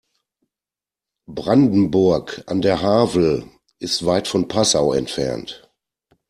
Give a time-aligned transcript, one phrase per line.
[1.27, 3.45] Brandenburg an der Havel
[3.77, 5.69] ist weit von Passau entfernt